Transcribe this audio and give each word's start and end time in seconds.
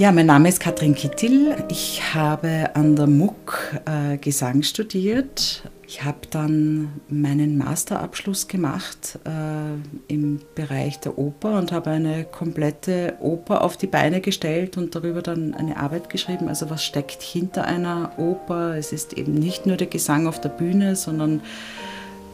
Ja, 0.00 0.12
mein 0.12 0.24
Name 0.24 0.48
ist 0.48 0.60
Katrin 0.60 0.94
Kittil. 0.94 1.54
Ich 1.68 2.14
habe 2.14 2.70
an 2.72 2.96
der 2.96 3.06
MUC 3.06 3.82
äh, 3.84 4.16
Gesang 4.16 4.62
studiert. 4.62 5.62
Ich 5.86 6.02
habe 6.02 6.20
dann 6.30 7.02
meinen 7.10 7.58
Masterabschluss 7.58 8.48
gemacht 8.48 9.18
äh, 9.26 10.10
im 10.10 10.40
Bereich 10.54 11.00
der 11.00 11.18
Oper 11.18 11.58
und 11.58 11.70
habe 11.70 11.90
eine 11.90 12.24
komplette 12.24 13.18
Oper 13.20 13.60
auf 13.60 13.76
die 13.76 13.88
Beine 13.88 14.22
gestellt 14.22 14.78
und 14.78 14.94
darüber 14.94 15.20
dann 15.20 15.52
eine 15.52 15.76
Arbeit 15.76 16.08
geschrieben. 16.08 16.48
Also 16.48 16.70
was 16.70 16.82
steckt 16.82 17.20
hinter 17.20 17.66
einer 17.66 18.12
Oper? 18.16 18.76
Es 18.78 18.92
ist 18.92 19.12
eben 19.12 19.34
nicht 19.34 19.66
nur 19.66 19.76
der 19.76 19.88
Gesang 19.88 20.26
auf 20.26 20.40
der 20.40 20.48
Bühne, 20.48 20.96
sondern 20.96 21.42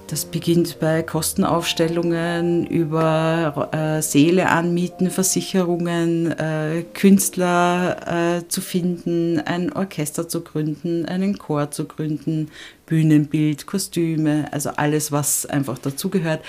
das 0.06 0.24
beginnt 0.24 0.78
bei 0.78 1.02
Kostenaufstellungen 1.02 2.66
über 2.66 3.68
äh, 3.72 4.02
Seele 4.02 4.48
anmieten, 4.48 5.10
Versicherungen, 5.10 6.30
äh, 6.30 6.84
Künstler 6.94 8.38
äh, 8.38 8.48
zu 8.48 8.60
finden, 8.60 9.40
ein 9.40 9.72
Orchester 9.72 10.28
zu 10.28 10.42
gründen, 10.42 11.06
einen 11.06 11.38
Chor 11.38 11.72
zu 11.72 11.86
gründen, 11.86 12.50
Bühnenbild, 12.86 13.66
Kostüme, 13.66 14.46
also 14.52 14.70
alles, 14.70 15.10
was 15.10 15.44
einfach 15.46 15.78
dazugehört. 15.78 16.40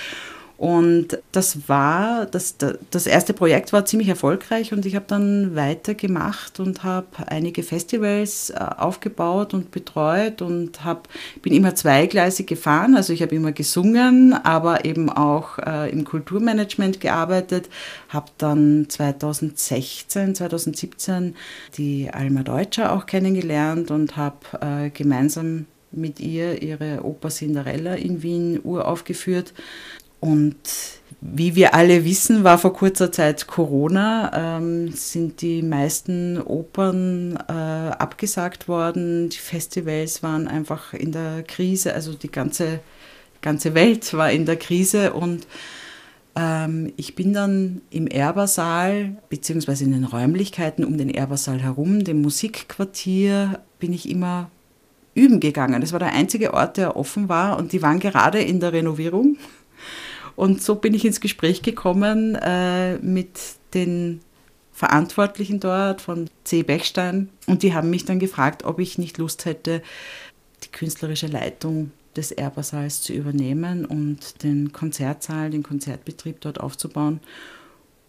Und 0.58 1.20
das 1.32 1.70
war, 1.70 2.26
das, 2.26 2.56
das 2.90 3.06
erste 3.06 3.34
Projekt 3.34 3.74
war 3.74 3.86
ziemlich 3.86 4.10
erfolgreich 4.10 4.74
und 4.74 4.88
ich 4.88 4.96
habe 4.96 5.06
dann 5.08 5.56
weitergemacht 5.56 6.60
und 6.60 6.84
habe 6.84 7.06
einige 7.28 7.62
Festivals 7.62 8.50
äh, 8.50 8.56
aufgebaut 8.56 9.54
und 9.54 9.70
betreut 9.70 10.42
und 10.42 10.84
hab, 10.84 11.10
bin 11.44 11.54
immer 11.54 11.76
zweigleisig 11.76 12.48
gefahren. 12.48 12.96
Also 12.96 13.14
ich 13.14 13.22
habe 13.22 13.36
immer 13.36 13.52
gesungen, 13.52 14.34
aber 14.34 14.84
eben 14.84 15.12
auch 15.12 15.60
äh, 15.60 15.92
im 15.92 16.06
Kulturmanagement 16.06 17.02
gearbeitet. 17.02 17.70
Habe 18.10 18.32
dann 18.40 18.88
2016, 18.90 20.34
2017 20.34 21.36
die 21.78 22.10
Alma 22.12 22.42
Deutscher 22.42 22.94
auch 22.94 23.06
kennengelernt 23.06 23.92
und 23.92 24.18
habe 24.18 24.38
äh, 24.62 24.90
gemeinsam 24.90 25.68
mit 25.92 26.20
ihr 26.20 26.62
ihre 26.62 27.04
Oper 27.04 27.30
Cinderella 27.30 27.94
in 27.94 28.24
Wien 28.24 28.60
uraufgeführt. 28.64 29.54
Und 30.20 30.58
wie 31.22 31.56
wir 31.56 31.74
alle 31.74 32.06
wissen, 32.06 32.44
war 32.44 32.58
vor 32.58 32.74
kurzer 32.74 33.12
Zeit 33.12 33.48
Corona, 33.48 34.58
ähm, 34.58 34.92
sind 34.92 35.42
die 35.42 35.62
meisten 35.64 36.40
Opern 36.42 37.38
äh, 37.48 37.52
abgesagt 37.52 38.68
worden, 38.68 39.30
die 39.30 39.38
Festivals 39.38 40.22
waren 40.22 40.48
einfach 40.48 40.94
in 40.94 41.12
der 41.12 41.44
Krise, 41.44 41.94
also 41.94 42.14
die 42.14 42.32
ganze, 42.32 42.80
ganze 43.42 43.74
Welt 43.74 44.14
war 44.14 44.32
in 44.32 44.46
der 44.46 44.58
Krise. 44.58 45.14
Und 45.14 45.48
ähm, 46.36 46.94
ich 46.98 47.16
bin 47.16 47.34
dann 47.34 47.82
im 47.90 48.06
Erbersaal, 48.06 49.18
beziehungsweise 49.30 49.86
in 49.86 49.94
den 49.94 50.04
Räumlichkeiten 50.06 50.86
um 50.86 50.98
den 50.98 51.10
Erbersaal 51.10 51.60
herum, 51.60 52.04
dem 52.04 52.22
Musikquartier, 52.22 53.60
bin 53.80 53.92
ich 53.92 54.10
immer 54.10 54.52
üben 55.16 55.40
gegangen. 55.40 55.82
Das 55.82 55.94
war 55.94 56.00
der 56.00 56.14
einzige 56.14 56.54
Ort, 56.54 56.78
der 56.78 56.96
offen 56.96 57.28
war. 57.28 57.58
Und 57.58 57.72
die 57.74 57.82
waren 57.82 58.00
gerade 58.00 58.40
in 58.40 58.60
der 58.60 58.72
Renovierung. 58.72 59.38
Und 60.38 60.62
so 60.62 60.76
bin 60.76 60.94
ich 60.94 61.04
ins 61.04 61.20
Gespräch 61.20 61.64
gekommen 61.64 62.36
äh, 62.36 63.00
mit 63.00 63.40
den 63.74 64.22
Verantwortlichen 64.72 65.60
dort 65.60 66.00
von 66.00 66.30
C. 66.44 66.62
Bechstein 66.62 67.30
und 67.48 67.64
die 67.64 67.74
haben 67.74 67.90
mich 67.90 68.06
dann 68.06 68.20
gefragt, 68.20 68.64
ob 68.64 68.78
ich 68.78 69.00
nicht 69.00 69.18
Lust 69.18 69.46
hätte, 69.46 69.82
die 70.64 70.68
künstlerische 70.68 71.26
Leitung 71.26 71.92
des 72.16 72.32
Erbersaals 72.32 73.02
zu 73.02 73.14
übernehmen 73.14 73.84
und 73.84 74.44
den 74.44 74.72
Konzertsaal, 74.72 75.50
den 75.50 75.64
Konzertbetrieb 75.64 76.40
dort 76.42 76.60
aufzubauen. 76.60 77.20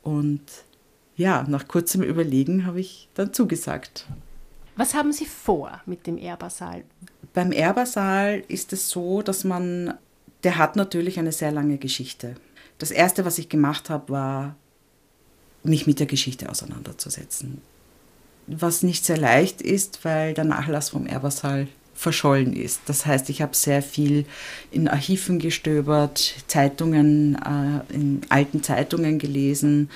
Und 0.02 0.42
ja, 1.16 1.46
nach 1.48 1.66
kurzem 1.66 2.02
Überlegen 2.02 2.66
habe 2.66 2.80
ich 2.80 3.08
dann 3.14 3.32
zugesagt. 3.32 4.06
Was 4.76 4.92
haben 4.92 5.12
Sie 5.12 5.24
vor 5.24 5.80
mit 5.86 6.06
dem 6.06 6.18
Erbersaal? 6.18 6.84
Beim 7.32 7.52
Erbersaal 7.52 8.42
ist 8.48 8.74
es 8.74 8.90
so, 8.90 9.22
dass 9.22 9.44
man 9.44 9.94
der 10.44 10.58
hat 10.58 10.76
natürlich 10.76 11.18
eine 11.18 11.32
sehr 11.32 11.50
lange 11.50 11.78
Geschichte. 11.78 12.34
Das 12.78 12.90
Erste, 12.90 13.24
was 13.24 13.38
ich 13.38 13.48
gemacht 13.48 13.90
habe, 13.90 14.12
war, 14.12 14.56
mich 15.64 15.86
mit 15.86 15.98
der 15.98 16.06
Geschichte 16.06 16.48
auseinanderzusetzen. 16.48 17.60
Was 18.46 18.82
nicht 18.82 19.04
sehr 19.04 19.18
leicht 19.18 19.60
ist, 19.60 20.04
weil 20.04 20.34
der 20.34 20.44
Nachlass 20.44 20.90
vom 20.90 21.06
Erbersaal 21.06 21.68
verschollen 21.94 22.52
ist. 22.54 22.82
Das 22.86 23.06
heißt, 23.06 23.28
ich 23.28 23.42
habe 23.42 23.56
sehr 23.56 23.82
viel 23.82 24.24
in 24.70 24.86
Archiven 24.86 25.40
gestöbert, 25.40 26.36
Zeitungen, 26.46 27.34
äh, 27.34 27.92
in 27.92 28.20
alten 28.28 28.62
Zeitungen 28.62 29.18
gelesen. 29.18 29.90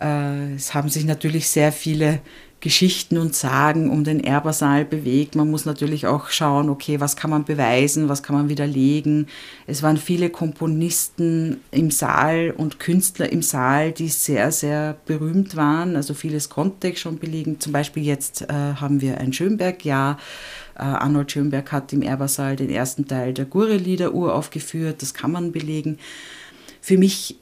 Äh, 0.00 0.54
es 0.54 0.72
haben 0.72 0.88
sich 0.88 1.04
natürlich 1.04 1.48
sehr 1.48 1.72
viele 1.72 2.20
Geschichten 2.60 3.18
und 3.18 3.34
Sagen 3.34 3.90
um 3.90 4.02
den 4.02 4.18
Erbersaal 4.18 4.84
bewegt. 4.84 5.34
Man 5.34 5.50
muss 5.50 5.66
natürlich 5.66 6.06
auch 6.06 6.30
schauen, 6.30 6.70
okay, 6.70 7.00
was 7.00 7.14
kann 7.14 7.30
man 7.30 7.44
beweisen, 7.44 8.08
was 8.08 8.22
kann 8.22 8.34
man 8.34 8.48
widerlegen. 8.48 9.28
Es 9.66 9.82
waren 9.82 9.98
viele 9.98 10.30
Komponisten 10.30 11.60
im 11.70 11.90
Saal 11.90 12.54
und 12.56 12.80
Künstler 12.80 13.30
im 13.30 13.42
Saal, 13.42 13.92
die 13.92 14.08
sehr, 14.08 14.50
sehr 14.52 14.96
berühmt 15.04 15.54
waren. 15.54 15.96
Also 15.96 16.14
vieles 16.14 16.48
konnte 16.48 16.88
ich 16.88 16.98
schon 17.00 17.18
belegen. 17.18 17.60
Zum 17.60 17.72
Beispiel 17.72 18.04
jetzt 18.04 18.42
äh, 18.42 18.52
haben 18.52 19.02
wir 19.02 19.18
ein 19.18 19.34
Schönberg-Jahr. 19.34 20.18
Äh, 20.76 20.82
Arnold 20.82 21.30
Schönberg 21.30 21.70
hat 21.72 21.92
im 21.92 22.00
Erbersaal 22.00 22.56
den 22.56 22.70
ersten 22.70 23.06
Teil 23.06 23.34
der 23.34 23.44
Gurre-Lieder 23.44 24.14
uraufgeführt. 24.14 25.02
Das 25.02 25.12
kann 25.12 25.30
man 25.30 25.52
belegen. 25.52 25.98
Für 26.80 26.96
mich 26.96 27.36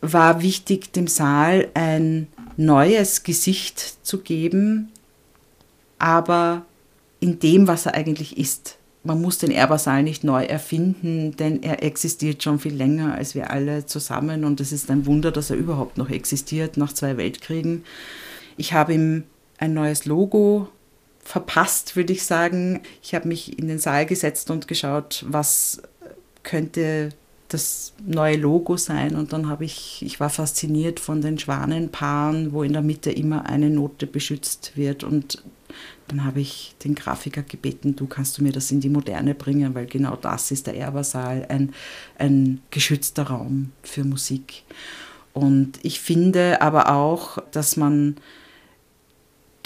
war 0.00 0.42
wichtig, 0.42 0.92
dem 0.92 1.06
Saal 1.06 1.68
ein 1.74 2.26
neues 2.56 3.22
Gesicht 3.22 4.04
zu 4.06 4.18
geben, 4.18 4.90
aber 5.98 6.64
in 7.20 7.38
dem, 7.38 7.66
was 7.68 7.86
er 7.86 7.94
eigentlich 7.94 8.38
ist. 8.38 8.76
Man 9.02 9.20
muss 9.20 9.38
den 9.38 9.50
Erbersaal 9.50 10.02
nicht 10.02 10.24
neu 10.24 10.44
erfinden, 10.44 11.34
denn 11.36 11.62
er 11.62 11.82
existiert 11.82 12.42
schon 12.42 12.58
viel 12.58 12.74
länger 12.74 13.14
als 13.14 13.34
wir 13.34 13.50
alle 13.50 13.86
zusammen 13.86 14.44
und 14.44 14.60
es 14.60 14.72
ist 14.72 14.90
ein 14.90 15.06
Wunder, 15.06 15.32
dass 15.32 15.50
er 15.50 15.56
überhaupt 15.56 15.96
noch 15.96 16.10
existiert 16.10 16.76
nach 16.76 16.92
zwei 16.92 17.16
Weltkriegen. 17.16 17.84
Ich 18.58 18.74
habe 18.74 18.92
ihm 18.92 19.24
ein 19.56 19.72
neues 19.72 20.04
Logo 20.04 20.68
verpasst, 21.22 21.96
würde 21.96 22.12
ich 22.12 22.24
sagen. 22.24 22.80
Ich 23.02 23.14
habe 23.14 23.28
mich 23.28 23.58
in 23.58 23.68
den 23.68 23.78
Saal 23.78 24.04
gesetzt 24.04 24.50
und 24.50 24.68
geschaut, 24.68 25.24
was 25.28 25.80
könnte 26.42 27.10
das 27.52 27.92
neue 28.04 28.36
Logo 28.36 28.76
sein. 28.76 29.14
Und 29.14 29.32
dann 29.32 29.48
habe 29.48 29.64
ich, 29.64 30.02
ich 30.04 30.20
war 30.20 30.30
fasziniert 30.30 31.00
von 31.00 31.20
den 31.20 31.38
Schwanenpaaren, 31.38 32.52
wo 32.52 32.62
in 32.62 32.72
der 32.72 32.82
Mitte 32.82 33.10
immer 33.10 33.46
eine 33.46 33.70
Note 33.70 34.06
beschützt 34.06 34.72
wird. 34.76 35.04
Und 35.04 35.42
dann 36.08 36.24
habe 36.24 36.40
ich 36.40 36.74
den 36.84 36.94
Grafiker 36.94 37.42
gebeten, 37.42 37.94
du 37.96 38.06
kannst 38.06 38.38
du 38.38 38.42
mir 38.42 38.52
das 38.52 38.70
in 38.70 38.80
die 38.80 38.88
Moderne 38.88 39.34
bringen, 39.34 39.74
weil 39.74 39.86
genau 39.86 40.16
das 40.16 40.50
ist 40.50 40.66
der 40.66 40.76
Erbersaal, 40.76 41.46
ein, 41.48 41.72
ein 42.18 42.60
geschützter 42.70 43.24
Raum 43.24 43.72
für 43.82 44.04
Musik. 44.04 44.64
Und 45.32 45.78
ich 45.82 46.00
finde 46.00 46.60
aber 46.62 46.92
auch, 46.92 47.38
dass 47.52 47.76
man 47.76 48.16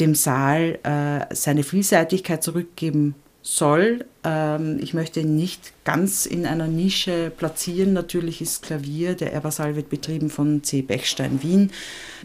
dem 0.00 0.14
Saal 0.14 0.78
äh, 0.82 1.34
seine 1.34 1.62
Vielseitigkeit 1.62 2.42
zurückgeben 2.42 3.14
soll. 3.46 4.06
Ähm, 4.24 4.78
ich 4.80 4.94
möchte 4.94 5.20
ihn 5.20 5.36
nicht 5.36 5.74
ganz 5.84 6.24
in 6.24 6.46
einer 6.46 6.66
Nische 6.66 7.30
platzieren. 7.30 7.92
Natürlich 7.92 8.40
ist 8.40 8.62
Klavier, 8.62 9.14
der 9.14 9.34
Ebersaal 9.34 9.76
wird 9.76 9.90
betrieben 9.90 10.30
von 10.30 10.64
C. 10.64 10.80
Bechstein 10.80 11.42
Wien. 11.42 11.70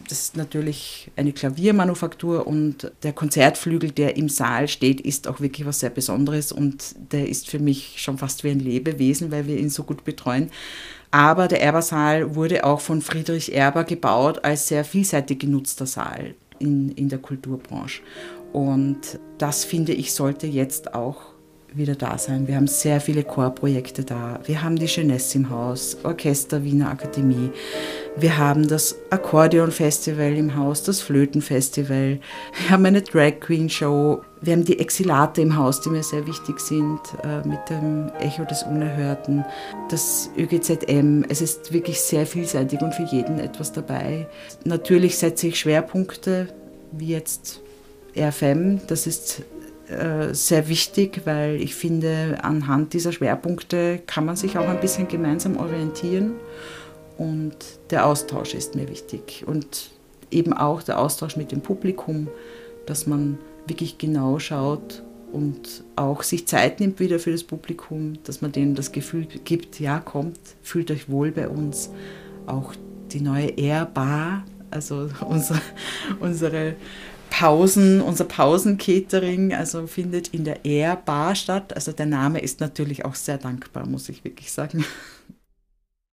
Das 0.08 0.20
ist 0.22 0.38
natürlich 0.38 1.12
eine 1.18 1.34
Klaviermanufaktur 1.34 2.48
und 2.48 2.90
der 3.04 3.12
Konzertflügel, 3.12 3.92
der 3.92 4.16
im 4.16 4.30
Saal 4.30 4.70
steht, 4.70 5.02
ist 5.02 5.28
auch 5.28 5.42
wirklich 5.42 5.68
was 5.68 5.82
sehr 5.82 5.90
Besonderes 5.90 6.54
und 6.54 6.96
der 7.12 7.28
ist 7.28 7.50
für 7.50 7.60
mich 7.60 7.96
schon 7.98 8.18
fast 8.18 8.46
wie 8.46 8.52
ein 8.52 8.62
Lebewesen, 8.62 9.30
weil 9.30 9.46
wir 9.46 9.58
ihn 9.58 9.70
so 9.70 9.84
gut 9.84 10.06
betreuen. 10.06 10.50
Aber 11.12 11.50
der 11.50 11.62
Erbersaal 11.62 12.36
wurde 12.36 12.64
auch 12.64 12.80
von 12.80 13.02
Friedrich 13.02 13.54
Erber 13.54 13.84
gebaut 13.84 14.46
als 14.46 14.70
sehr 14.70 14.86
vielseitig 14.86 15.40
genutzter 15.40 15.86
Saal 15.86 16.36
in, 16.60 16.92
in 16.92 17.10
der 17.10 17.20
Kulturbranche. 17.20 18.02
Und 18.54 19.20
das 19.38 19.64
finde 19.64 19.94
ich 19.94 20.14
sollte 20.14 20.48
jetzt 20.48 20.94
auch 20.94 21.34
wieder 21.74 21.96
da 21.96 22.18
sein. 22.18 22.48
Wir 22.48 22.56
haben 22.56 22.68
sehr 22.68 23.00
viele 23.00 23.24
Chorprojekte 23.24 24.04
da. 24.04 24.40
Wir 24.46 24.64
haben 24.64 24.76
die 24.76 24.86
Jeunesse 24.86 25.38
im 25.38 25.50
Haus, 25.50 25.98
Orchester 26.04 26.64
Wiener 26.64 26.90
Akademie. 26.90 27.52
Wir 28.18 28.38
haben 28.38 28.68
das 28.68 28.96
Akkordeon 29.10 29.72
Festival 29.72 30.36
im 30.36 30.56
Haus, 30.56 30.84
das 30.84 31.02
Flötenfestival. 31.02 32.20
Wir 32.60 32.70
haben 32.70 32.86
eine 32.86 33.02
Drag 33.02 33.40
Queen 33.40 33.70
Show. 33.70 34.22
Wir 34.42 34.54
haben 34.54 34.66
die 34.66 34.80
Exilate 34.80 35.42
im 35.42 35.56
Haus, 35.56 35.82
die 35.82 35.90
mir 35.90 36.04
sehr 36.04 36.26
wichtig 36.26 36.60
sind, 36.60 37.00
äh, 37.24 37.48
mit 37.48 37.60
dem 37.70 38.10
Echo 38.20 38.46
des 38.46 38.64
Unerhörten. 38.64 39.46
Das 39.90 40.30
ÖGZM. 40.38 41.24
Es 41.30 41.42
ist 41.42 41.72
wirklich 41.72 42.00
sehr 42.00 42.26
vielseitig 42.26 42.82
und 42.82 42.94
für 42.94 43.04
jeden 43.04 43.40
etwas 43.40 43.72
dabei. 43.72 44.28
Natürlich 44.64 45.18
setze 45.18 45.48
ich 45.48 45.60
Schwerpunkte, 45.60 46.48
wie 46.92 47.10
jetzt 47.10 47.62
RFM. 48.16 48.80
Das 48.88 49.08
ist 49.08 49.44
äh, 49.90 50.34
sehr 50.34 50.68
wichtig, 50.68 51.22
weil 51.26 51.62
ich 51.62 51.76
finde, 51.76 52.38
anhand 52.42 52.94
dieser 52.94 53.12
Schwerpunkte 53.12 54.00
kann 54.06 54.26
man 54.26 54.36
sich 54.36 54.58
auch 54.58 54.68
ein 54.68 54.80
bisschen 54.80 55.08
gemeinsam 55.08 55.58
orientieren 55.58 56.34
und 57.18 57.56
der 57.90 58.06
Austausch 58.06 58.54
ist 58.54 58.76
mir 58.76 58.88
wichtig. 58.88 59.44
Und 59.46 59.90
eben 60.32 60.54
auch 60.54 60.84
der 60.84 61.00
Austausch 61.00 61.36
mit 61.36 61.52
dem 61.52 61.62
Publikum, 61.62 62.28
dass 62.86 63.08
man 63.08 63.38
wirklich 63.68 63.98
genau 63.98 64.40
schaut 64.40 65.04
und 65.32 65.84
auch 65.96 66.24
sich 66.24 66.48
Zeit 66.48 66.80
nimmt 66.80 67.00
wieder 67.00 67.20
für 67.20 67.32
das 67.32 67.44
Publikum, 67.44 68.14
dass 68.24 68.42
man 68.42 68.52
denen 68.52 68.76
das 68.76 68.92
Gefühl 68.92 69.26
gibt, 69.26 69.80
ja, 69.80 70.00
kommt, 70.00 70.40
fühlt 70.64 70.90
euch 70.92 71.10
wohl 71.10 71.32
bei 71.32 71.48
uns. 71.48 71.90
Auch 72.48 72.74
die 73.12 73.22
neue 73.22 73.50
Air 73.50 73.86
Bar, 73.86 74.44
also 74.72 75.10
unsere, 75.28 75.62
unsere 76.20 76.76
Pausen, 77.40 78.02
unser 78.02 78.26
Pausencatering, 78.26 79.54
also 79.54 79.88
findet 79.88 80.28
in 80.28 80.44
der 80.44 80.66
Air 80.66 80.98
Bar 80.98 81.36
statt. 81.36 81.74
Also 81.74 81.94
der 81.94 82.06
Name 82.06 82.42
ist 82.42 82.60
natürlich 82.60 83.06
auch 83.06 83.16
sehr 83.16 83.38
dankbar, 83.38 83.88
muss 83.88 84.10
ich 84.10 84.26
wirklich 84.26 84.52
sagen. 84.52 84.84